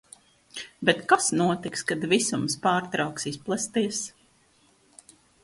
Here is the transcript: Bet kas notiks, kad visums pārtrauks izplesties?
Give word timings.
Bet 0.89 1.03
kas 1.11 1.27
notiks, 1.41 1.83
kad 1.91 2.07
visums 2.15 2.57
pārtrauks 2.65 3.29
izplesties? 3.33 4.01